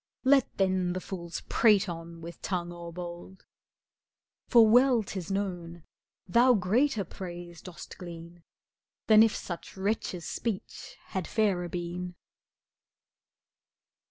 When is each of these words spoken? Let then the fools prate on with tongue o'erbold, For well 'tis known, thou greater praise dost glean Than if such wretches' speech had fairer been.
Let 0.23 0.57
then 0.57 0.93
the 0.93 0.99
fools 0.99 1.43
prate 1.47 1.87
on 1.87 2.21
with 2.21 2.41
tongue 2.41 2.71
o'erbold, 2.71 3.45
For 4.47 4.67
well 4.67 5.03
'tis 5.03 5.29
known, 5.29 5.83
thou 6.27 6.55
greater 6.55 7.03
praise 7.03 7.61
dost 7.61 7.99
glean 7.99 8.41
Than 9.05 9.21
if 9.21 9.35
such 9.35 9.77
wretches' 9.77 10.27
speech 10.27 10.97
had 11.09 11.27
fairer 11.27 11.69
been. 11.69 12.15